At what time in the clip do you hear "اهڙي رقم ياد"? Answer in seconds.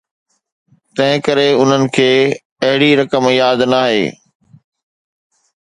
2.65-3.67